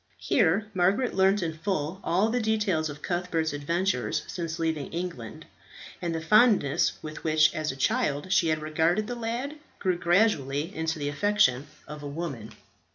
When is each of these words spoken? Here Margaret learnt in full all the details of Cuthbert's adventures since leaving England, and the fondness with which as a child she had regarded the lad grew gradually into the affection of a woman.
Here 0.17 0.65
Margaret 0.73 1.13
learnt 1.13 1.43
in 1.43 1.53
full 1.53 2.01
all 2.03 2.29
the 2.31 2.39
details 2.41 2.89
of 2.89 3.03
Cuthbert's 3.03 3.53
adventures 3.53 4.23
since 4.25 4.57
leaving 4.57 4.91
England, 4.91 5.45
and 6.01 6.15
the 6.15 6.19
fondness 6.19 6.93
with 7.03 7.23
which 7.23 7.53
as 7.53 7.71
a 7.71 7.75
child 7.75 8.31
she 8.33 8.47
had 8.47 8.63
regarded 8.63 9.05
the 9.05 9.13
lad 9.13 9.57
grew 9.77 9.99
gradually 9.99 10.75
into 10.75 10.97
the 10.97 11.07
affection 11.09 11.67
of 11.87 12.01
a 12.01 12.07
woman. 12.07 12.51